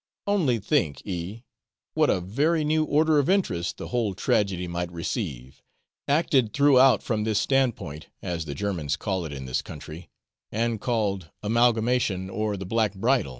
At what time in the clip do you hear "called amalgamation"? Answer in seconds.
10.81-12.31